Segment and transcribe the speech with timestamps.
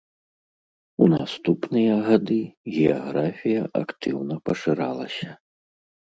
[1.03, 2.39] У наступныя гады
[2.77, 5.29] геаграфія актыўна пашыралася.